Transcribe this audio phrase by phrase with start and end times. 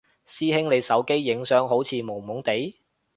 [0.25, 2.73] 師兄你手機影相好似朦朦哋？